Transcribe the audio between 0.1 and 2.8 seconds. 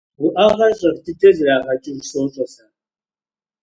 -Уӏэгъэр щӏэх дыдэ зэрагъэкӏыж сощӏэ сэ.